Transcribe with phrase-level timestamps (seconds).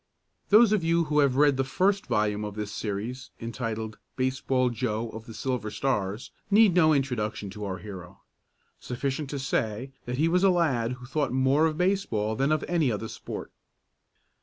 [0.49, 5.09] Those of you who have read the first volume of this series entitled, "Baseball Joe
[5.11, 8.23] of the Silver Stars," need no introduction to our hero.
[8.79, 12.65] Sufficient to say that he was a lad who thought more of baseball than of
[12.67, 13.51] any other sport.